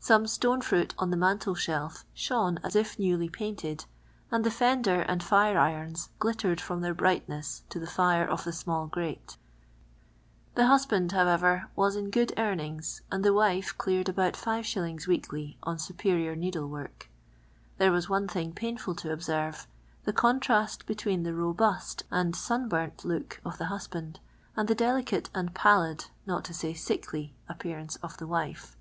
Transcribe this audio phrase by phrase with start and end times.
[0.00, 3.84] Some stone fruit on tlie mnntel thelf shone ns if newly pftint(?d,
[4.28, 8.42] and the fender \ and firi' irons glittered In.ni their brightness to the fire of
[8.42, 9.36] the smnll prate.
[10.56, 11.12] The hnsluind.
[11.12, 15.06] how ever, wns in jrood earnin;!s, and the wife cleared about 5f.
[15.06, 17.06] weekly on superior needlewr rk.
[17.76, 19.68] There was one thiiip painful to observe—
[20.06, 24.16] the contrast between the mhiiAt and Eun bumt hnik uf the iinshand,
[24.56, 28.76] and the delicate nnd pallid, not to say sickly, .'ip[H>arauce of the wife.